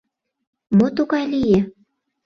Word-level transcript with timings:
Мо 0.77 0.87
тугай 0.95 1.25
лие? 1.31 1.59